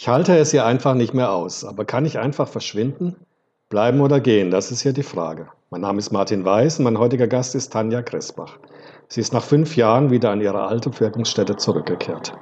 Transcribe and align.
Ich 0.00 0.06
halte 0.06 0.38
es 0.38 0.52
hier 0.52 0.64
einfach 0.64 0.94
nicht 0.94 1.12
mehr 1.12 1.32
aus. 1.32 1.64
Aber 1.64 1.84
kann 1.84 2.06
ich 2.06 2.20
einfach 2.20 2.46
verschwinden? 2.46 3.16
Bleiben 3.68 4.00
oder 4.00 4.20
gehen? 4.20 4.52
Das 4.52 4.70
ist 4.70 4.82
hier 4.82 4.92
die 4.92 5.02
Frage. 5.02 5.48
Mein 5.70 5.80
Name 5.80 5.98
ist 5.98 6.12
Martin 6.12 6.44
Weiß 6.44 6.78
und 6.78 6.84
mein 6.84 7.00
heutiger 7.00 7.26
Gast 7.26 7.56
ist 7.56 7.72
Tanja 7.72 8.00
Kressbach. 8.02 8.58
Sie 9.08 9.20
ist 9.20 9.32
nach 9.32 9.42
fünf 9.42 9.74
Jahren 9.74 10.12
wieder 10.12 10.30
an 10.30 10.40
ihre 10.40 10.62
alte 10.62 11.00
Wirkungsstätte 11.00 11.56
zurückgekehrt. 11.56 12.32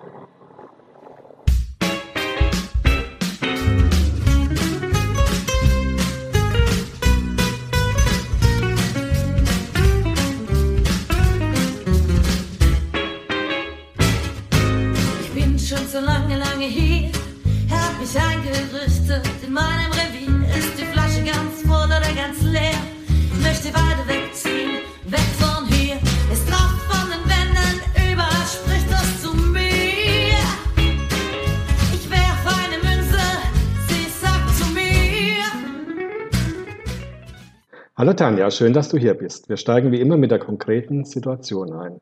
Hallo 38.06 38.14
Tanja, 38.14 38.52
schön, 38.52 38.72
dass 38.72 38.88
du 38.88 38.98
hier 38.98 39.14
bist. 39.14 39.48
Wir 39.48 39.56
steigen 39.56 39.90
wie 39.90 40.00
immer 40.00 40.16
mit 40.16 40.30
der 40.30 40.38
konkreten 40.38 41.04
Situation 41.04 41.72
ein. 41.72 42.00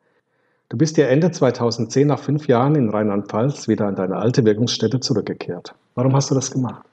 Du 0.68 0.76
bist 0.76 0.98
ja 0.98 1.06
Ende 1.06 1.30
2010 1.30 2.06
nach 2.06 2.18
fünf 2.18 2.46
Jahren 2.46 2.74
in 2.74 2.90
Rheinland-Pfalz 2.90 3.68
wieder 3.68 3.86
an 3.86 3.96
deine 3.96 4.16
alte 4.16 4.44
Wirkungsstätte 4.44 5.00
zurückgekehrt. 5.00 5.74
Warum 5.94 6.14
hast 6.14 6.30
du 6.30 6.34
das 6.34 6.50
gemacht? 6.50 6.84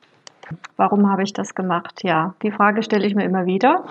Warum 0.78 1.12
habe 1.12 1.24
ich 1.24 1.34
das 1.34 1.56
gemacht? 1.56 2.06
Ja, 2.06 2.36
die 2.42 2.52
Frage 2.52 2.84
stelle 2.84 3.06
ich 3.06 3.14
mir 3.14 3.26
immer 3.26 3.46
wieder. 3.46 3.84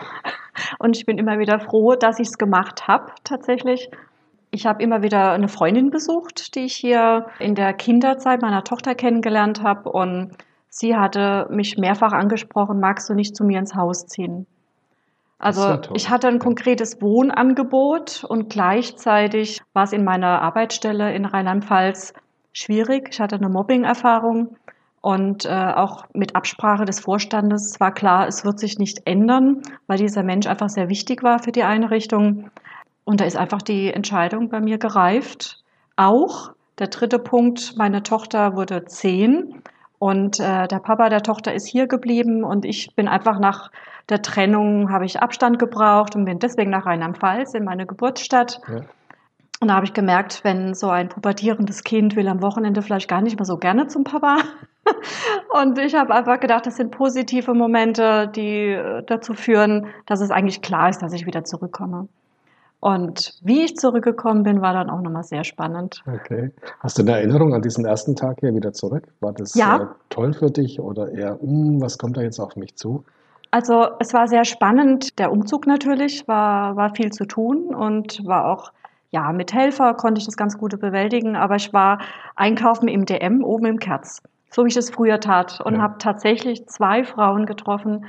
Und 0.78 0.96
ich 0.96 1.04
bin 1.04 1.18
immer 1.18 1.38
wieder 1.38 1.60
froh, 1.60 1.96
dass 1.96 2.18
ich 2.18 2.28
es 2.28 2.38
gemacht 2.38 2.88
habe, 2.88 3.12
tatsächlich. 3.22 3.90
Ich 4.50 4.64
habe 4.64 4.82
immer 4.82 5.02
wieder 5.02 5.32
eine 5.32 5.48
Freundin 5.48 5.90
besucht, 5.90 6.54
die 6.54 6.64
ich 6.64 6.76
hier 6.76 7.26
in 7.38 7.54
der 7.54 7.74
Kinderzeit 7.74 8.40
meiner 8.40 8.64
Tochter 8.64 8.94
kennengelernt 8.94 9.62
habe. 9.62 9.90
Und 9.92 10.30
sie 10.70 10.96
hatte 10.96 11.46
mich 11.50 11.76
mehrfach 11.76 12.12
angesprochen, 12.12 12.80
magst 12.80 13.10
du 13.10 13.12
nicht 13.12 13.36
zu 13.36 13.44
mir 13.44 13.58
ins 13.58 13.74
Haus 13.74 14.06
ziehen? 14.06 14.46
Also 15.40 15.78
ich 15.94 16.10
hatte 16.10 16.28
ein 16.28 16.38
konkretes 16.38 17.00
Wohnangebot 17.00 18.24
und 18.24 18.50
gleichzeitig 18.50 19.62
war 19.72 19.84
es 19.84 19.92
in 19.92 20.04
meiner 20.04 20.42
Arbeitsstelle 20.42 21.14
in 21.14 21.24
Rheinland-Pfalz 21.24 22.12
schwierig. 22.52 23.08
Ich 23.10 23.20
hatte 23.20 23.36
eine 23.36 23.48
Mobbing-Erfahrung 23.48 24.56
und 25.00 25.46
äh, 25.46 25.48
auch 25.48 26.04
mit 26.12 26.36
Absprache 26.36 26.84
des 26.84 27.00
Vorstandes 27.00 27.80
war 27.80 27.92
klar, 27.92 28.28
es 28.28 28.44
wird 28.44 28.58
sich 28.58 28.78
nicht 28.78 29.06
ändern, 29.06 29.62
weil 29.86 29.96
dieser 29.96 30.22
Mensch 30.22 30.46
einfach 30.46 30.68
sehr 30.68 30.90
wichtig 30.90 31.22
war 31.22 31.38
für 31.42 31.52
die 31.52 31.62
Einrichtung. 31.62 32.50
Und 33.04 33.22
da 33.22 33.24
ist 33.24 33.36
einfach 33.36 33.62
die 33.62 33.92
Entscheidung 33.92 34.50
bei 34.50 34.60
mir 34.60 34.76
gereift. 34.76 35.64
Auch 35.96 36.52
der 36.78 36.88
dritte 36.88 37.18
Punkt, 37.18 37.76
meine 37.78 38.02
Tochter 38.02 38.56
wurde 38.56 38.84
zehn 38.84 39.62
und 40.00 40.40
äh, 40.40 40.66
der 40.66 40.78
Papa 40.78 41.10
der 41.10 41.22
Tochter 41.22 41.52
ist 41.52 41.66
hier 41.66 41.86
geblieben 41.86 42.42
und 42.42 42.64
ich 42.64 42.96
bin 42.96 43.06
einfach 43.06 43.38
nach 43.38 43.70
der 44.08 44.22
Trennung 44.22 44.90
habe 44.90 45.04
ich 45.04 45.20
Abstand 45.20 45.58
gebraucht 45.58 46.16
und 46.16 46.24
bin 46.24 46.38
deswegen 46.38 46.70
nach 46.70 46.86
Rheinland-Pfalz 46.86 47.52
in 47.52 47.64
meine 47.64 47.84
Geburtsstadt. 47.84 48.62
Ja. 48.66 48.80
Und 49.60 49.68
da 49.68 49.74
habe 49.74 49.84
ich 49.84 49.92
gemerkt, 49.92 50.42
wenn 50.42 50.72
so 50.72 50.88
ein 50.88 51.10
pubertierendes 51.10 51.84
Kind 51.84 52.16
will 52.16 52.28
am 52.28 52.40
Wochenende 52.40 52.80
vielleicht 52.80 53.10
gar 53.10 53.20
nicht 53.20 53.38
mehr 53.38 53.44
so 53.44 53.58
gerne 53.58 53.88
zum 53.88 54.04
Papa. 54.04 54.38
Und 55.60 55.78
ich 55.78 55.94
habe 55.94 56.14
einfach 56.14 56.40
gedacht, 56.40 56.64
das 56.64 56.76
sind 56.76 56.92
positive 56.92 57.52
Momente, 57.52 58.32
die 58.34 58.70
äh, 58.70 59.02
dazu 59.06 59.34
führen, 59.34 59.88
dass 60.06 60.22
es 60.22 60.30
eigentlich 60.30 60.62
klar 60.62 60.88
ist, 60.88 61.02
dass 61.02 61.12
ich 61.12 61.26
wieder 61.26 61.44
zurückkomme. 61.44 62.08
Und 62.80 63.34
wie 63.42 63.62
ich 63.64 63.76
zurückgekommen 63.76 64.42
bin, 64.42 64.62
war 64.62 64.72
dann 64.72 64.88
auch 64.88 65.02
nochmal 65.02 65.22
sehr 65.22 65.44
spannend. 65.44 66.02
Okay. 66.06 66.50
Hast 66.80 66.96
du 66.98 67.02
eine 67.02 67.12
Erinnerung 67.12 67.54
an 67.54 67.60
diesen 67.60 67.84
ersten 67.84 68.16
Tag 68.16 68.40
hier 68.40 68.54
wieder 68.54 68.72
zurück? 68.72 69.06
War 69.20 69.34
das 69.34 69.54
ja. 69.54 69.94
toll 70.08 70.32
für 70.32 70.50
dich 70.50 70.80
oder 70.80 71.12
eher, 71.12 71.38
hm, 71.40 71.80
was 71.82 71.98
kommt 71.98 72.16
da 72.16 72.22
jetzt 72.22 72.40
auf 72.40 72.56
mich 72.56 72.76
zu? 72.76 73.04
Also 73.50 73.88
es 73.98 74.14
war 74.14 74.28
sehr 74.28 74.44
spannend. 74.44 75.18
Der 75.18 75.30
Umzug 75.30 75.66
natürlich 75.66 76.26
war, 76.26 76.76
war 76.76 76.94
viel 76.94 77.10
zu 77.10 77.26
tun 77.26 77.74
und 77.74 78.24
war 78.24 78.46
auch, 78.46 78.72
ja, 79.10 79.32
mit 79.32 79.52
Helfer 79.52 79.94
konnte 79.94 80.20
ich 80.20 80.24
das 80.24 80.36
ganz 80.36 80.56
gut 80.56 80.78
bewältigen, 80.80 81.36
aber 81.36 81.56
ich 81.56 81.72
war 81.72 81.98
einkaufen 82.36 82.88
im 82.88 83.04
DM 83.04 83.44
oben 83.44 83.66
im 83.66 83.78
Kerz, 83.78 84.22
so 84.50 84.64
wie 84.64 84.68
ich 84.68 84.76
es 84.76 84.90
früher 84.90 85.20
tat 85.20 85.60
und 85.60 85.74
ja. 85.74 85.82
habe 85.82 85.98
tatsächlich 85.98 86.66
zwei 86.66 87.04
Frauen 87.04 87.44
getroffen. 87.44 88.06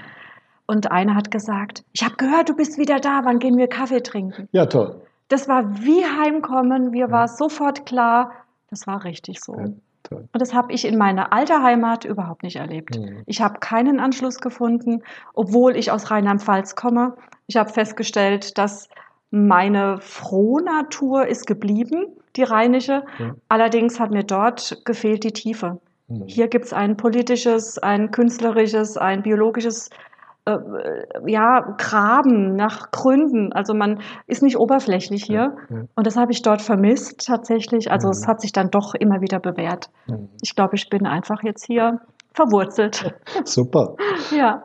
Und 0.65 0.91
eine 0.91 1.15
hat 1.15 1.31
gesagt, 1.31 1.83
ich 1.91 2.03
habe 2.03 2.15
gehört, 2.15 2.49
du 2.49 2.55
bist 2.55 2.77
wieder 2.77 2.99
da, 2.99 3.21
wann 3.23 3.39
gehen 3.39 3.57
wir 3.57 3.67
Kaffee 3.67 4.01
trinken? 4.01 4.47
Ja, 4.51 4.65
toll. 4.65 5.01
Das 5.27 5.47
war 5.47 5.81
wie 5.81 6.03
Heimkommen, 6.03 6.91
mir 6.91 7.07
ja. 7.07 7.11
war 7.11 7.27
sofort 7.27 7.85
klar, 7.85 8.31
das 8.69 8.87
war 8.87 9.03
richtig 9.03 9.41
so. 9.41 9.57
Ja. 9.57 9.65
Toll. 10.03 10.27
Und 10.31 10.41
das 10.41 10.53
habe 10.53 10.73
ich 10.73 10.85
in 10.85 10.97
meiner 10.97 11.31
alten 11.31 11.61
Heimat 11.61 12.05
überhaupt 12.05 12.43
nicht 12.43 12.55
erlebt. 12.55 12.97
Mhm. 12.97 13.23
Ich 13.27 13.41
habe 13.41 13.59
keinen 13.59 13.99
Anschluss 13.99 14.39
gefunden, 14.39 15.03
obwohl 15.33 15.75
ich 15.75 15.91
aus 15.91 16.09
Rheinland-Pfalz 16.09 16.75
komme. 16.75 17.15
Ich 17.47 17.55
habe 17.55 17.71
festgestellt, 17.71 18.57
dass 18.57 18.89
meine 19.29 19.99
Frohnatur 19.99 21.27
ist 21.27 21.47
geblieben, 21.47 22.07
die 22.35 22.43
rheinische. 22.43 23.03
Mhm. 23.19 23.35
Allerdings 23.47 23.99
hat 23.99 24.11
mir 24.11 24.23
dort 24.23 24.81
gefehlt 24.85 25.23
die 25.23 25.33
Tiefe. 25.33 25.79
Mhm. 26.07 26.23
Hier 26.27 26.47
gibt 26.47 26.65
es 26.65 26.73
ein 26.73 26.97
politisches, 26.97 27.77
ein 27.77 28.11
künstlerisches, 28.11 28.97
ein 28.97 29.21
biologisches 29.21 29.89
äh, 30.45 30.57
ja, 31.27 31.75
graben 31.77 32.55
nach 32.55 32.89
Gründen. 32.91 33.53
Also 33.53 33.73
man 33.73 34.01
ist 34.25 34.41
nicht 34.41 34.57
oberflächlich 34.57 35.23
hier. 35.23 35.55
Ja. 35.69 35.83
Und 35.95 36.07
das 36.07 36.17
habe 36.17 36.31
ich 36.31 36.41
dort 36.41 36.61
vermisst 36.61 37.27
tatsächlich. 37.27 37.91
Also 37.91 38.07
mhm. 38.07 38.11
es 38.11 38.27
hat 38.27 38.41
sich 38.41 38.51
dann 38.51 38.69
doch 38.71 38.95
immer 38.95 39.21
wieder 39.21 39.39
bewährt. 39.39 39.89
Mhm. 40.07 40.29
Ich 40.41 40.55
glaube, 40.55 40.75
ich 40.75 40.89
bin 40.89 41.05
einfach 41.05 41.43
jetzt 41.43 41.65
hier 41.65 41.99
verwurzelt. 42.33 43.13
Super. 43.45 43.95
ja. 44.35 44.63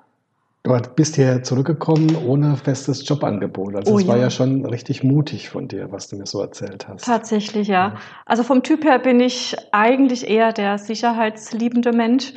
Du 0.62 0.72
bist 0.96 1.14
hier 1.14 1.42
zurückgekommen 1.44 2.16
ohne 2.26 2.56
festes 2.56 3.06
Jobangebot. 3.08 3.76
Also 3.76 3.92
oh, 3.92 3.98
es 3.98 4.08
war 4.08 4.16
ja. 4.16 4.22
ja 4.24 4.30
schon 4.30 4.64
richtig 4.66 5.04
mutig 5.04 5.48
von 5.48 5.68
dir, 5.68 5.92
was 5.92 6.08
du 6.08 6.16
mir 6.16 6.26
so 6.26 6.40
erzählt 6.40 6.88
hast. 6.88 7.04
Tatsächlich, 7.04 7.68
ja. 7.68 7.94
Also 8.24 8.42
vom 8.42 8.64
Typ 8.64 8.84
her 8.84 8.98
bin 8.98 9.20
ich 9.20 9.54
eigentlich 9.70 10.28
eher 10.28 10.52
der 10.52 10.78
sicherheitsliebende 10.78 11.92
Mensch. 11.92 12.34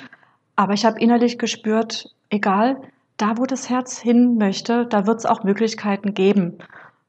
Aber 0.55 0.73
ich 0.73 0.85
habe 0.85 0.99
innerlich 0.99 1.39
gespürt, 1.39 2.13
egal, 2.29 2.77
da 3.19 3.37
wo 3.37 3.45
das 3.45 3.69
Herz 3.69 3.99
hin 3.99 4.37
möchte, 4.37 4.85
da 4.87 5.05
wird 5.05 5.19
es 5.19 5.25
auch 5.25 5.43
Möglichkeiten 5.43 6.13
geben. 6.13 6.57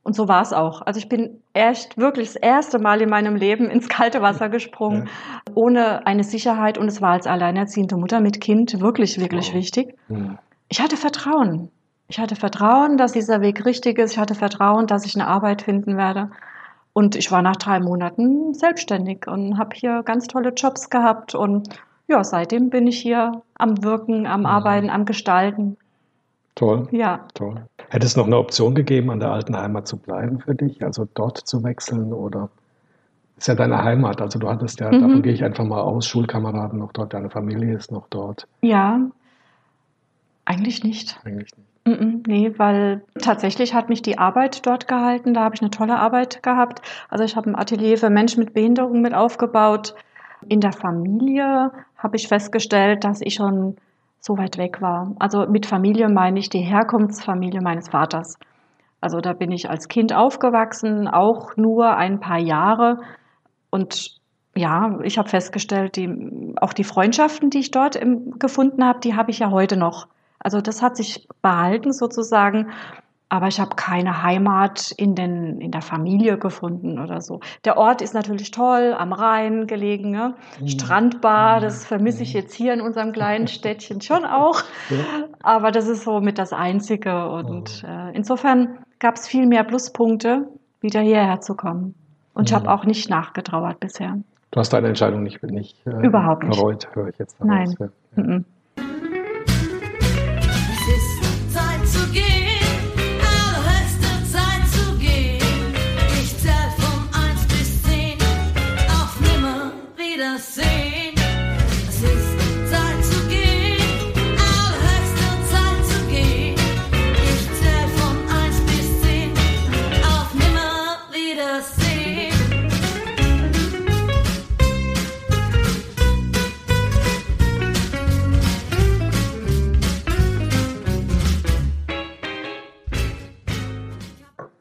Und 0.03 0.15
so 0.15 0.28
war 0.28 0.43
es 0.43 0.53
auch. 0.53 0.82
Also 0.82 0.98
ich 0.98 1.09
bin 1.09 1.41
echt 1.53 1.97
wirklich 1.98 2.28
das 2.28 2.37
erste 2.37 2.78
Mal 2.78 3.00
in 3.03 3.10
meinem 3.10 3.37
Leben 3.37 3.71
ins 3.71 3.88
kalte 3.88 4.22
Wasser 4.22 4.48
gesprungen, 4.48 5.06
ja. 5.06 5.53
ohne 5.54 6.06
eine 6.06 6.25
Sicherheit. 6.25 6.78
Und 6.78 6.88
es 6.88 7.00
war 7.00 7.12
als 7.12 7.26
alleinerziehende 7.26 7.97
Mutter 7.97 8.21
mit 8.21 8.41
Kind 8.41 8.81
wirklich, 8.81 9.21
wirklich 9.21 9.48
wow. 9.48 9.54
wichtig. 9.54 9.94
Ja. 10.09 10.38
Ich 10.69 10.81
hatte 10.81 10.97
Vertrauen. 10.97 11.71
Ich 12.09 12.19
hatte 12.19 12.34
Vertrauen, 12.34 12.97
dass 12.97 13.12
dieser 13.12 13.41
Weg 13.41 13.65
richtig 13.65 13.98
ist. 13.98 14.12
Ich 14.12 14.19
hatte 14.19 14.34
Vertrauen, 14.34 14.87
dass 14.87 15.04
ich 15.04 15.15
eine 15.15 15.28
Arbeit 15.28 15.62
finden 15.62 15.97
werde. 15.97 16.31
Und 16.92 17.15
ich 17.15 17.31
war 17.31 17.42
nach 17.42 17.56
drei 17.56 17.78
Monaten 17.78 18.53
selbstständig 18.53 19.28
und 19.28 19.59
habe 19.59 19.77
hier 19.77 20.03
ganz 20.03 20.27
tolle 20.27 20.50
Jobs 20.50 20.91
gehabt. 20.91 21.37
Und 21.37 21.69
ja, 22.09 22.25
seitdem 22.25 22.71
bin 22.71 22.88
ich 22.88 22.98
hier 22.98 23.42
am 23.54 23.84
Wirken, 23.84 24.27
am 24.27 24.44
Arbeiten, 24.44 24.91
am 24.91 25.04
Gestalten. 25.04 25.77
Toll. 26.60 26.88
Ja. 26.91 27.26
Toll. 27.32 27.54
Hätte 27.88 28.04
es 28.04 28.16
noch 28.19 28.26
eine 28.26 28.37
Option 28.37 28.75
gegeben, 28.75 29.10
an 29.10 29.19
der 29.19 29.32
alten 29.32 29.56
Heimat 29.56 29.88
zu 29.88 29.97
bleiben 29.97 30.41
für 30.41 30.54
dich, 30.54 30.84
also 30.84 31.09
dort 31.15 31.38
zu 31.38 31.65
wechseln 31.65 32.12
oder 32.12 32.50
ist 33.38 33.48
ja 33.48 33.54
deine 33.54 33.82
Heimat, 33.82 34.21
also 34.21 34.38
du 34.38 34.47
hattest 34.47 34.78
ja, 34.78 34.93
mhm. 34.93 35.00
davon 35.00 35.22
gehe 35.22 35.32
ich 35.32 35.43
einfach 35.43 35.65
mal 35.65 35.81
aus, 35.81 36.06
Schulkameraden 36.06 36.78
noch 36.78 36.93
dort, 36.93 37.15
deine 37.15 37.31
Familie 37.31 37.74
ist 37.74 37.91
noch 37.91 38.09
dort. 38.09 38.47
Ja, 38.60 39.01
eigentlich 40.45 40.84
nicht. 40.84 41.18
Eigentlich 41.24 41.51
nicht. 41.57 42.27
Nee, 42.27 42.53
weil 42.59 43.04
tatsächlich 43.22 43.72
hat 43.72 43.89
mich 43.89 44.03
die 44.03 44.18
Arbeit 44.18 44.66
dort 44.66 44.86
gehalten. 44.86 45.33
Da 45.33 45.45
habe 45.45 45.54
ich 45.54 45.62
eine 45.62 45.71
tolle 45.71 45.98
Arbeit 45.98 46.42
gehabt. 46.42 46.83
Also 47.09 47.24
ich 47.24 47.36
habe 47.36 47.48
ein 47.48 47.57
Atelier 47.57 47.97
für 47.97 48.10
Menschen 48.10 48.45
mit 48.45 48.53
Behinderung 48.53 49.01
mit 49.01 49.15
aufgebaut. 49.15 49.95
In 50.47 50.60
der 50.60 50.72
Familie 50.72 51.72
habe 51.97 52.16
ich 52.16 52.28
festgestellt, 52.28 53.04
dass 53.04 53.22
ich 53.22 53.34
schon 53.34 53.77
so 54.21 54.37
weit 54.37 54.59
weg 54.59 54.81
war. 54.81 55.15
Also 55.19 55.47
mit 55.47 55.67
Familie 55.67 56.09
meine 56.09 56.39
ich 56.39 56.51
die 56.51 56.61
Herkunftsfamilie 56.61 57.63
meines 57.63 57.89
Vaters. 57.89 58.39
Also 59.01 59.21
da 59.21 59.33
bin 59.33 59.51
ich 59.51 59.71
als 59.71 59.89
Kind 59.89 60.13
aufgewachsen, 60.13 61.09
auch 61.09 61.57
nur 61.57 61.97
ein 61.97 62.21
paar 62.21 62.39
Jahre. 62.39 62.99
Und 63.71 64.21
ja, 64.55 64.99
ich 65.03 65.17
habe 65.17 65.28
festgestellt, 65.28 65.97
die, 65.97 66.55
auch 66.61 66.75
die 66.75 66.84
Freundschaften, 66.84 67.51
die 67.51 67.61
ich 67.61 67.71
dort 67.71 67.97
im, 67.97 68.39
gefunden 68.39 68.84
habe, 68.84 69.01
die 69.01 69.15
habe 69.15 69.31
ich 69.31 69.39
ja 69.39 69.51
heute 69.51 69.77
noch. 69.77 70.07
Also 70.39 70.61
das 70.61 70.83
hat 70.83 70.97
sich 70.97 71.27
behalten 71.41 71.93
sozusagen. 71.93 72.71
Aber 73.30 73.47
ich 73.47 73.60
habe 73.60 73.77
keine 73.77 74.22
Heimat 74.24 74.91
in, 74.97 75.15
den, 75.15 75.60
in 75.60 75.71
der 75.71 75.82
Familie 75.82 76.36
gefunden 76.36 76.98
oder 76.98 77.21
so. 77.21 77.41
Der 77.65 77.77
Ort 77.77 78.03
ist 78.03 78.12
natürlich 78.12 78.50
toll, 78.50 78.92
am 78.98 79.12
Rhein 79.12 79.68
gelegen, 79.68 80.10
ne? 80.10 80.34
Mhm. 80.60 80.68
Strandbar, 80.68 81.60
das 81.60 81.86
vermisse 81.86 82.24
ich 82.24 82.32
jetzt 82.32 82.53
hier 82.53 82.74
in 82.74 82.80
unserem 82.80 83.12
kleinen 83.12 83.47
Städtchen 83.48 84.00
schon 84.00 84.24
auch. 84.24 84.62
Aber 85.42 85.71
das 85.71 85.88
ist 85.88 86.03
so 86.03 86.21
mit 86.21 86.38
das 86.38 86.53
Einzige. 86.53 87.30
Und 87.30 87.84
äh, 87.86 88.10
insofern 88.15 88.80
gab 88.98 89.15
es 89.15 89.28
viel 89.28 89.47
mehr 89.47 89.62
Pluspunkte, 89.62 90.48
wieder 90.80 91.00
hierher 91.00 91.41
zu 91.41 91.54
kommen. 91.54 91.94
Und 92.34 92.50
ich 92.50 92.54
habe 92.54 92.71
auch 92.71 92.84
nicht 92.84 93.09
nachgetrauert 93.10 93.78
bisher. 93.78 94.18
Du 94.50 94.59
hast 94.59 94.72
deine 94.72 94.88
Entscheidung 94.88 95.22
nicht, 95.22 95.41
nicht 95.44 95.86
äh, 95.86 96.04
Überhaupt 96.04 96.42
nicht. 96.42 96.59
bereut, 96.59 96.88
höre 96.94 97.09
ich 97.09 97.18
jetzt 97.18 97.41
daraus. 97.41 97.76
Nein. 97.76 97.91
Ja. 98.16 98.41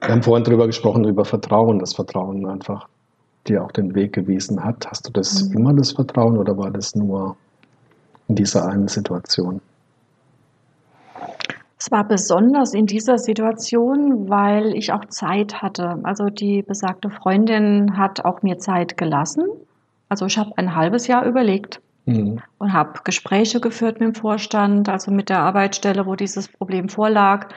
Wir 0.10 0.16
haben 0.16 0.24
vorhin 0.24 0.44
darüber 0.44 0.66
gesprochen, 0.66 1.04
über 1.06 1.24
Vertrauen, 1.24 1.78
das 1.78 1.94
Vertrauen 1.94 2.44
einfach 2.48 2.88
dir 3.48 3.64
auch 3.64 3.72
den 3.72 3.94
Weg 3.94 4.12
gewiesen 4.12 4.66
hat. 4.66 4.88
Hast 4.90 5.08
du 5.08 5.12
das 5.12 5.44
mhm. 5.44 5.58
immer 5.58 5.74
das 5.76 5.92
Vertrauen 5.92 6.40
oder 6.40 6.58
war 6.58 6.72
das 6.72 6.96
nur 6.96 7.38
in 8.28 8.34
dieser 8.34 8.68
einen 8.68 8.88
Situation? 8.88 9.62
Es 11.78 11.92
war 11.92 12.08
besonders 12.08 12.74
in 12.74 12.88
dieser 12.88 13.20
Situation, 13.20 14.28
weil 14.28 14.74
ich 14.74 14.92
auch 14.94 15.06
Zeit 15.06 15.62
hatte. 15.62 16.00
Also 16.02 16.32
die 16.32 16.64
besagte 16.64 17.12
Freundin 17.12 17.96
hat 17.96 18.26
auch 18.26 18.42
mir 18.42 18.58
Zeit 18.58 18.98
gelassen. 18.98 19.46
Also 20.10 20.26
ich 20.26 20.40
habe 20.40 20.54
ein 20.56 20.76
halbes 20.76 21.06
Jahr 21.06 21.24
überlegt 21.24 21.82
mhm. 22.08 22.42
und 22.58 22.74
habe 22.74 23.02
Gespräche 23.04 23.60
geführt 23.60 24.00
mit 24.00 24.08
dem 24.08 24.16
Vorstand, 24.16 24.90
also 24.90 25.12
mit 25.12 25.30
der 25.30 25.42
Arbeitsstelle, 25.42 26.08
wo 26.08 26.16
dieses 26.16 26.48
Problem 26.48 26.90
vorlag 26.90 27.50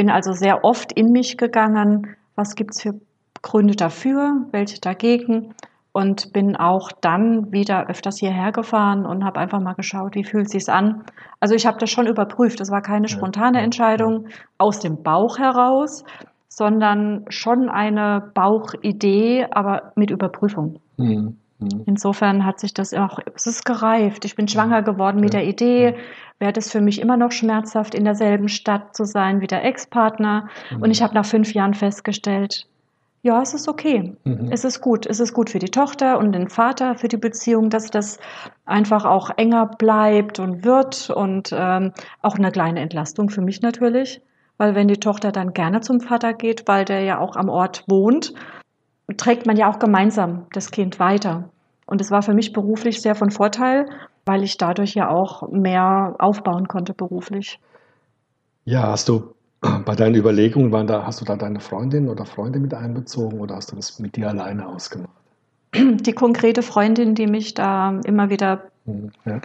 bin 0.00 0.08
also 0.08 0.32
sehr 0.32 0.64
oft 0.64 0.92
in 0.92 1.12
mich 1.12 1.36
gegangen, 1.36 2.16
was 2.34 2.54
gibt 2.54 2.70
es 2.70 2.80
für 2.80 2.98
Gründe 3.42 3.76
dafür, 3.76 4.46
welche 4.50 4.80
dagegen 4.80 5.54
und 5.92 6.32
bin 6.32 6.56
auch 6.56 6.90
dann 6.90 7.52
wieder 7.52 7.86
öfters 7.90 8.16
hierher 8.16 8.50
gefahren 8.50 9.04
und 9.04 9.26
habe 9.26 9.38
einfach 9.38 9.60
mal 9.60 9.74
geschaut, 9.74 10.14
wie 10.14 10.24
fühlt 10.24 10.48
sich's 10.48 10.70
an. 10.70 11.04
Also 11.38 11.54
ich 11.54 11.66
habe 11.66 11.76
das 11.76 11.90
schon 11.90 12.06
überprüft. 12.06 12.60
Das 12.60 12.70
war 12.70 12.80
keine 12.80 13.08
spontane 13.08 13.60
Entscheidung 13.60 14.28
aus 14.56 14.80
dem 14.80 15.02
Bauch 15.02 15.36
heraus, 15.38 16.02
sondern 16.48 17.26
schon 17.28 17.68
eine 17.68 18.30
Bauchidee, 18.32 19.48
aber 19.50 19.92
mit 19.96 20.10
Überprüfung. 20.10 20.80
Mhm. 20.96 21.36
Mhm. 21.58 21.82
Insofern 21.84 22.46
hat 22.46 22.58
sich 22.58 22.72
das 22.72 22.94
auch, 22.94 23.18
es 23.34 23.46
ist 23.46 23.66
gereift. 23.66 24.24
Ich 24.24 24.34
bin 24.34 24.48
schwanger 24.48 24.80
geworden 24.80 25.20
mit 25.20 25.34
der 25.34 25.46
Idee, 25.46 25.94
wäre 26.40 26.52
das 26.52 26.72
für 26.72 26.80
mich 26.80 27.00
immer 27.00 27.16
noch 27.16 27.30
schmerzhaft, 27.30 27.94
in 27.94 28.04
derselben 28.04 28.48
Stadt 28.48 28.96
zu 28.96 29.04
sein 29.04 29.40
wie 29.40 29.46
der 29.46 29.64
Ex-Partner. 29.64 30.48
Mhm. 30.70 30.82
Und 30.82 30.90
ich 30.90 31.02
habe 31.02 31.14
nach 31.14 31.26
fünf 31.26 31.54
Jahren 31.54 31.74
festgestellt, 31.74 32.66
ja, 33.22 33.42
es 33.42 33.52
ist 33.52 33.68
okay. 33.68 34.16
Mhm. 34.24 34.48
Es 34.50 34.64
ist 34.64 34.80
gut. 34.80 35.04
Es 35.04 35.20
ist 35.20 35.34
gut 35.34 35.50
für 35.50 35.58
die 35.58 35.70
Tochter 35.70 36.18
und 36.18 36.32
den 36.32 36.48
Vater, 36.48 36.96
für 36.96 37.08
die 37.08 37.18
Beziehung, 37.18 37.68
dass 37.68 37.90
das 37.90 38.18
einfach 38.64 39.04
auch 39.04 39.30
enger 39.36 39.66
bleibt 39.66 40.38
und 40.38 40.64
wird 40.64 41.10
und 41.10 41.54
ähm, 41.54 41.92
auch 42.22 42.36
eine 42.36 42.50
kleine 42.50 42.80
Entlastung 42.80 43.28
für 43.28 43.42
mich 43.42 43.60
natürlich. 43.60 44.22
Weil 44.56 44.74
wenn 44.74 44.88
die 44.88 45.00
Tochter 45.00 45.32
dann 45.32 45.52
gerne 45.52 45.82
zum 45.82 46.00
Vater 46.00 46.32
geht, 46.32 46.66
weil 46.66 46.86
der 46.86 47.02
ja 47.02 47.18
auch 47.18 47.36
am 47.36 47.50
Ort 47.50 47.84
wohnt, 47.86 48.32
trägt 49.18 49.46
man 49.46 49.56
ja 49.56 49.70
auch 49.70 49.78
gemeinsam 49.78 50.46
das 50.52 50.70
Kind 50.70 50.98
weiter. 50.98 51.50
Und 51.86 52.00
es 52.00 52.10
war 52.10 52.22
für 52.22 52.34
mich 52.34 52.52
beruflich 52.52 53.02
sehr 53.02 53.14
von 53.14 53.30
Vorteil, 53.30 53.86
weil 54.30 54.44
ich 54.44 54.56
dadurch 54.58 54.94
ja 54.94 55.08
auch 55.08 55.50
mehr 55.50 56.14
aufbauen 56.20 56.68
konnte 56.68 56.94
beruflich. 56.94 57.58
Ja, 58.64 58.82
hast 58.82 59.08
du 59.08 59.34
bei 59.84 59.96
deinen 59.96 60.14
Überlegungen, 60.14 60.70
waren 60.70 60.86
da, 60.86 61.04
hast 61.04 61.20
du 61.20 61.24
da 61.24 61.34
deine 61.34 61.58
Freundin 61.58 62.08
oder 62.08 62.24
Freunde 62.24 62.60
mit 62.60 62.72
einbezogen 62.72 63.40
oder 63.40 63.56
hast 63.56 63.72
du 63.72 63.76
das 63.76 63.98
mit 63.98 64.14
dir 64.14 64.28
alleine 64.28 64.68
ausgemacht? 64.68 65.10
Die 65.74 66.12
konkrete 66.12 66.62
Freundin, 66.62 67.16
die 67.16 67.26
mich 67.26 67.54
da 67.54 67.98
immer 68.04 68.30
wieder 68.30 68.62
hm, 68.84 69.10
ja. 69.24 69.40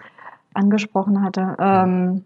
angesprochen 0.53 1.23
hatte. 1.23 1.55
Ähm, 1.57 2.23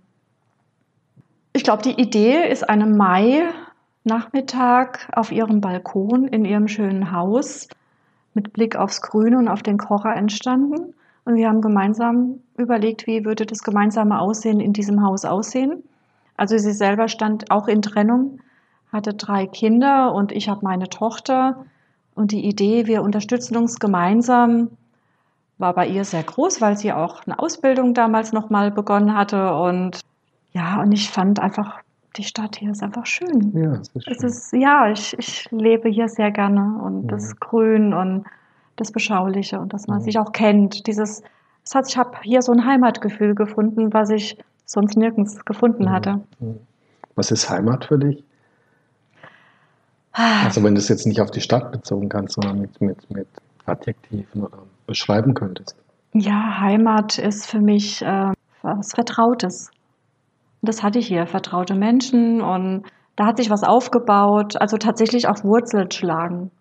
ich 1.54 1.64
glaube, 1.64 1.82
die 1.82 1.98
Idee 2.00 2.46
ist 2.46 2.70
einem 2.70 2.98
Mai 2.98 3.44
Nachmittag 4.04 5.08
auf 5.14 5.32
ihrem 5.32 5.62
Balkon 5.62 6.28
in 6.28 6.44
ihrem 6.44 6.68
schönen 6.68 7.14
Haus 7.14 7.70
mit 8.34 8.52
Blick 8.52 8.76
aufs 8.76 9.02
Grüne 9.02 9.38
und 9.38 9.48
auf 9.48 9.64
den 9.64 9.78
Kocher 9.78 10.14
entstanden. 10.14 10.94
Und 11.30 11.36
wir 11.36 11.48
haben 11.48 11.62
gemeinsam 11.62 12.40
überlegt, 12.58 13.06
wie 13.06 13.24
würde 13.24 13.46
das 13.46 13.62
gemeinsame 13.62 14.20
Aussehen 14.20 14.60
in 14.60 14.74
diesem 14.74 15.04
Haus 15.04 15.26
aussehen. 15.26 15.84
Also 16.36 16.58
sie 16.58 16.72
selber 16.72 17.08
stand 17.08 17.52
auch 17.52 17.68
in 17.68 17.84
Trennung, 17.84 18.40
hatte 18.92 19.14
drei 19.14 19.46
Kinder 19.46 20.12
und 20.16 20.32
ich 20.32 20.50
habe 20.50 20.62
meine 20.64 20.90
Tochter. 20.90 21.66
Und 22.16 22.32
die 22.32 22.48
Idee, 22.48 22.88
wir 22.88 23.04
unterstützen 23.04 23.58
uns 23.58 23.78
gemeinsam, 23.78 24.72
war 25.60 25.76
bei 25.76 25.88
ihr 25.88 26.04
sehr 26.04 26.24
groß, 26.24 26.62
weil 26.62 26.80
sie 26.80 26.94
auch 26.94 27.28
eine 27.28 27.38
Ausbildung 27.38 27.94
damals 27.94 28.34
nochmal 28.34 28.72
begonnen 28.72 29.16
hatte. 29.16 29.54
Und 29.54 30.02
ja, 30.54 30.82
und 30.82 30.92
ich 30.94 31.12
fand 31.12 31.40
einfach 31.40 31.82
die 32.18 32.24
Stadt 32.24 32.56
hier 32.58 32.72
ist 32.72 32.82
einfach 32.82 33.06
schön. 33.06 33.52
Ja, 33.54 33.74
es 33.74 33.90
ist, 33.90 34.04
schön. 34.04 34.14
Es 34.16 34.24
ist 34.24 34.54
ja, 34.54 34.90
ich, 34.90 35.16
ich 35.20 35.48
lebe 35.52 35.90
hier 35.90 36.10
sehr 36.10 36.32
gerne 36.32 36.82
und 36.84 37.04
ja. 37.04 37.10
das 37.10 37.40
Grün 37.40 37.94
und 37.94 38.26
das 38.80 38.92
Beschauliche 38.92 39.60
und 39.60 39.74
dass 39.74 39.88
man 39.88 40.00
ja. 40.00 40.04
sich 40.06 40.20
auch 40.20 40.32
kennt. 40.32 40.88
Dieses, 40.88 41.22
es 41.64 41.76
hat, 41.76 41.88
ich 41.88 41.98
habe 41.98 42.18
hier 42.24 42.42
so 42.42 42.52
ein 42.52 42.66
Heimatgefühl 42.66 43.36
gefunden, 43.36 43.94
was 43.94 44.10
ich 44.10 44.38
sonst 44.66 44.98
nirgends 44.98 45.44
gefunden 45.46 45.92
hatte. 45.92 46.22
Was 47.16 47.32
ist 47.32 47.50
Heimat 47.50 47.86
für 47.86 47.98
dich? 47.98 48.24
Ah. 50.14 50.44
Also 50.46 50.64
wenn 50.64 50.76
du 50.76 50.80
es 50.80 50.90
jetzt 50.90 51.06
nicht 51.06 51.22
auf 51.22 51.32
die 51.32 51.42
Stadt 51.42 51.72
bezogen 51.72 52.10
kannst, 52.10 52.36
sondern 52.36 52.62
mit, 52.62 52.82
mit, 52.82 53.10
mit 53.12 53.28
Adjektiven 53.66 54.44
oder 54.44 54.64
beschreiben 54.86 55.34
könntest. 55.34 55.76
Ja, 56.14 56.60
Heimat 56.60 57.20
ist 57.20 57.46
für 57.46 57.60
mich 57.60 58.02
äh, 58.02 58.32
was 58.62 58.94
Vertrautes. 58.94 59.70
Und 60.62 60.70
das 60.70 60.84
hatte 60.84 61.00
ich 61.00 61.08
hier, 61.08 61.28
vertraute 61.28 61.76
Menschen 61.76 62.42
und 62.42 62.84
da 63.16 63.26
hat 63.28 63.38
sich 63.38 63.50
was 63.50 63.64
aufgebaut, 63.64 64.60
also 64.60 64.78
tatsächlich 64.78 65.28
auch 65.28 65.44
Wurzeln 65.44 65.92
schlagen. 65.92 66.52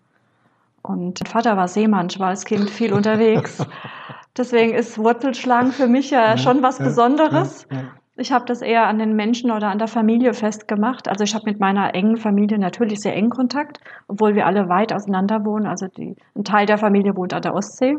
Und 0.89 1.19
mein 1.19 1.27
Vater 1.27 1.55
war 1.55 1.67
Seemann, 1.67 2.07
ich 2.09 2.19
war 2.19 2.29
als 2.29 2.45
Kind 2.45 2.67
viel 2.67 2.93
unterwegs. 2.93 3.63
Deswegen 4.37 4.73
ist 4.73 4.97
Wurzelschlagen 4.97 5.71
für 5.71 5.87
mich 5.87 6.09
ja, 6.09 6.35
schon 6.35 6.63
was 6.63 6.79
Besonderes. 6.79 7.67
Ich 8.15 8.31
habe 8.31 8.45
das 8.45 8.63
eher 8.63 8.87
an 8.87 8.97
den 8.97 9.15
Menschen 9.15 9.51
oder 9.51 9.67
an 9.67 9.77
der 9.77 9.87
Familie 9.87 10.33
festgemacht. 10.33 11.07
Also 11.07 11.23
ich 11.23 11.35
habe 11.35 11.45
mit 11.45 11.59
meiner 11.59 11.93
engen 11.93 12.17
Familie 12.17 12.57
natürlich 12.57 13.01
sehr 13.01 13.15
engen 13.15 13.29
Kontakt, 13.29 13.79
obwohl 14.07 14.33
wir 14.33 14.47
alle 14.47 14.67
weit 14.67 14.91
auseinander 14.91 15.45
wohnen. 15.45 15.67
Also 15.67 15.87
die, 15.87 16.15
ein 16.35 16.43
Teil 16.43 16.65
der 16.65 16.79
Familie 16.79 17.15
wohnt 17.15 17.35
an 17.35 17.43
der 17.43 17.53
Ostsee. 17.53 17.95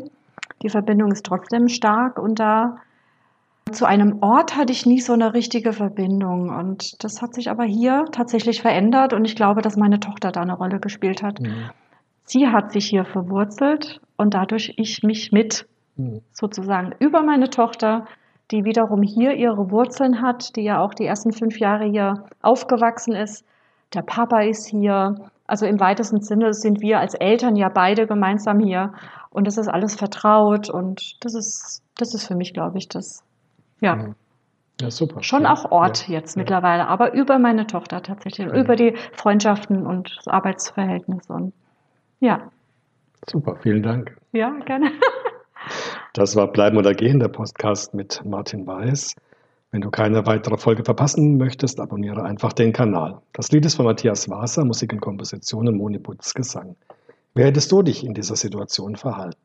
Die 0.61 0.69
Verbindung 0.69 1.11
ist 1.11 1.25
trotzdem 1.25 1.69
stark 1.69 2.19
und 2.19 2.39
da 2.41 2.77
zu 3.71 3.85
einem 3.85 4.17
Ort 4.21 4.57
hatte 4.57 4.73
ich 4.73 4.85
nie 4.85 4.99
so 4.99 5.13
eine 5.13 5.33
richtige 5.33 5.71
Verbindung 5.71 6.49
und 6.49 7.01
das 7.05 7.21
hat 7.21 7.33
sich 7.35 7.49
aber 7.49 7.63
hier 7.63 8.05
tatsächlich 8.11 8.61
verändert 8.61 9.13
und 9.13 9.23
ich 9.23 9.37
glaube, 9.37 9.61
dass 9.61 9.77
meine 9.77 10.01
Tochter 10.01 10.33
da 10.33 10.41
eine 10.41 10.57
Rolle 10.57 10.81
gespielt 10.81 11.23
hat. 11.23 11.39
Mhm. 11.39 11.69
Sie 12.31 12.47
hat 12.47 12.71
sich 12.71 12.85
hier 12.85 13.03
verwurzelt 13.03 13.99
und 14.15 14.33
dadurch 14.33 14.73
ich 14.77 15.03
mich 15.03 15.33
mit 15.33 15.67
mhm. 15.97 16.21
sozusagen 16.31 16.93
über 16.99 17.23
meine 17.23 17.49
Tochter, 17.49 18.05
die 18.51 18.63
wiederum 18.63 19.01
hier 19.01 19.33
ihre 19.33 19.69
Wurzeln 19.69 20.21
hat, 20.21 20.55
die 20.55 20.61
ja 20.61 20.79
auch 20.79 20.93
die 20.93 21.05
ersten 21.05 21.33
fünf 21.33 21.59
Jahre 21.59 21.83
hier 21.83 22.23
aufgewachsen 22.41 23.15
ist. 23.15 23.45
Der 23.93 24.01
Papa 24.03 24.43
ist 24.43 24.65
hier. 24.65 25.15
Also 25.45 25.65
im 25.65 25.81
weitesten 25.81 26.21
Sinne 26.21 26.53
sind 26.53 26.79
wir 26.79 26.99
als 27.01 27.15
Eltern 27.15 27.57
ja 27.57 27.67
beide 27.67 28.07
gemeinsam 28.07 28.61
hier 28.61 28.93
und 29.29 29.45
das 29.45 29.57
ist 29.57 29.67
alles 29.67 29.95
vertraut 29.95 30.69
und 30.69 31.17
das 31.25 31.35
ist, 31.35 31.83
das 31.97 32.13
ist 32.13 32.25
für 32.25 32.35
mich, 32.35 32.53
glaube 32.53 32.77
ich, 32.77 32.87
das 32.87 33.25
ja. 33.81 33.97
Mhm. 33.97 34.15
Ja, 34.79 34.89
super. 34.89 35.21
Schon 35.21 35.43
ja. 35.43 35.51
auch 35.51 35.69
Ort 35.69 36.07
ja. 36.07 36.13
jetzt 36.13 36.37
mittlerweile, 36.37 36.87
aber 36.87 37.13
über 37.13 37.39
meine 37.39 37.67
Tochter 37.67 38.01
tatsächlich, 38.01 38.47
über 38.47 38.77
die 38.77 38.95
Freundschaften 39.11 39.85
und 39.85 40.15
das 40.15 40.29
Arbeitsverhältnis 40.29 41.29
und 41.29 41.51
ja. 42.21 42.49
Super, 43.29 43.57
vielen 43.61 43.83
Dank. 43.83 44.17
Ja, 44.31 44.51
gerne. 44.65 44.91
Das 46.13 46.35
war 46.35 46.51
Bleiben 46.51 46.75
oder 46.75 46.93
Gehen, 46.93 47.19
der 47.19 47.29
Podcast 47.29 47.93
mit 47.93 48.21
Martin 48.25 48.67
Weiß. 48.67 49.15
Wenn 49.71 49.79
du 49.79 49.89
keine 49.89 50.25
weitere 50.25 50.57
Folge 50.57 50.83
verpassen 50.83 51.37
möchtest, 51.37 51.79
abonniere 51.79 52.23
einfach 52.23 52.51
den 52.51 52.73
Kanal. 52.73 53.21
Das 53.31 53.49
Lied 53.53 53.65
ist 53.65 53.75
von 53.75 53.85
Matthias 53.85 54.29
Wasser, 54.29 54.65
Musik 54.65 54.91
und 54.91 54.99
Komposition 54.99 55.69
und 55.69 55.77
Moni 55.77 55.99
Butz 55.99 56.33
Gesang. 56.33 56.75
Wie 57.33 57.43
hättest 57.43 57.71
du 57.71 57.81
dich 57.81 58.03
in 58.03 58.13
dieser 58.13 58.35
Situation 58.35 58.97
verhalten? 58.97 59.37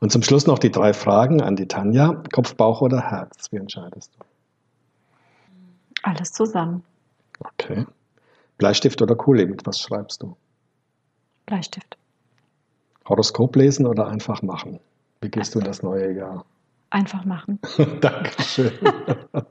Und 0.00 0.12
zum 0.12 0.22
Schluss 0.22 0.46
noch 0.46 0.58
die 0.58 0.70
drei 0.70 0.92
Fragen 0.92 1.40
an 1.40 1.56
die 1.56 1.66
Tanja. 1.66 2.22
Kopf, 2.32 2.54
Bauch 2.54 2.82
oder 2.82 3.00
Herz? 3.00 3.50
Wie 3.50 3.56
entscheidest 3.56 4.12
du? 4.14 4.24
Alles 6.02 6.32
zusammen. 6.32 6.84
Okay. 7.40 7.86
Bleistift 8.58 9.00
oder 9.02 9.16
Kuli? 9.16 9.46
Mit 9.46 9.66
was 9.66 9.80
schreibst 9.80 10.22
du? 10.22 10.36
Bleistift. 11.46 11.96
Horoskop 13.08 13.56
lesen 13.56 13.86
oder 13.86 14.06
einfach 14.08 14.42
machen? 14.42 14.80
Wie 15.20 15.30
gehst 15.30 15.54
du 15.54 15.60
in 15.60 15.64
das 15.64 15.82
neue 15.82 16.12
Jahr? 16.12 16.44
Einfach 16.90 17.24
machen. 17.24 17.58
Dankeschön. 18.00 18.72